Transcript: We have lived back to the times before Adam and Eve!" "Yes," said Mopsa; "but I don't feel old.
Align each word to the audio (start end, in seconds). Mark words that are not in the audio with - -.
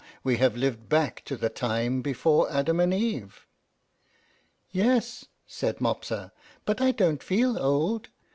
We 0.23 0.37
have 0.37 0.57
lived 0.57 0.89
back 0.89 1.23
to 1.25 1.37
the 1.37 1.49
times 1.51 2.01
before 2.01 2.51
Adam 2.51 2.79
and 2.79 2.91
Eve!" 2.91 3.45
"Yes," 4.71 5.25
said 5.45 5.79
Mopsa; 5.79 6.31
"but 6.65 6.81
I 6.81 6.89
don't 6.89 7.21
feel 7.21 7.59
old. 7.59 8.09